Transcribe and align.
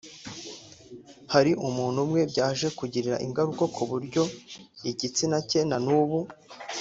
Hari 1.33 1.51
umuntu 1.67 1.97
umwe 2.05 2.21
byaje 2.31 2.67
kugirira 2.79 3.17
ingaruka 3.25 3.63
kuburyo 3.75 4.23
igitsina 4.89 5.37
cye 5.49 5.61
na 5.69 5.77
n’ubu 5.85 6.19